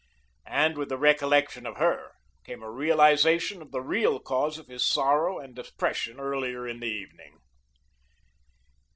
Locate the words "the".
0.89-0.97, 3.71-3.81, 6.79-6.87